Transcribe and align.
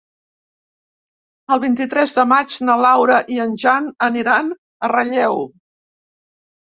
El 1.55 1.59
vint-i-tres 1.63 2.15
de 2.19 2.23
maig 2.31 2.55
na 2.69 2.77
Laura 2.85 3.17
i 3.33 3.37
en 3.43 3.53
Jan 3.65 3.91
aniran 4.07 4.49
a 4.57 4.89
Relleu. 4.93 5.39